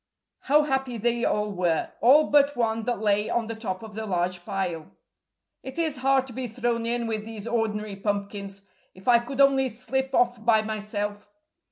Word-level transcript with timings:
How 0.39 0.63
happy 0.63 0.97
they 0.97 1.23
all 1.25 1.51
were 1.51 1.91
all 2.01 2.31
but 2.31 2.55
one 2.57 2.85
that 2.85 2.97
lay 2.97 3.29
on 3.29 3.45
the 3.45 3.53
top 3.53 3.83
of 3.83 3.93
the 3.93 4.07
large 4.07 4.43
pile. 4.43 4.87
"It 5.61 5.77
is 5.77 5.97
hard 5.97 6.25
to 6.25 6.33
be 6.33 6.47
thrown 6.47 6.87
in 6.87 7.05
with 7.05 7.23
these 7.23 7.45
ordinary 7.45 7.97
pumpkins. 7.97 8.63
If 8.95 9.07
I 9.07 9.19
could 9.19 9.39
only 9.39 9.69
slip 9.69 10.15
off 10.15 10.43
by 10.43 10.63
myself. 10.63 11.29